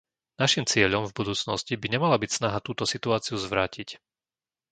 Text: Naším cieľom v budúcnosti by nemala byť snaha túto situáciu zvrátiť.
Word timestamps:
Naším 0.41 0.65
cieľom 0.73 1.03
v 1.07 1.13
budúcnosti 1.19 1.73
by 1.81 1.87
nemala 1.93 2.17
byť 2.23 2.31
snaha 2.41 2.57
túto 2.67 2.83
situáciu 2.93 3.35
zvrátiť. 3.45 3.89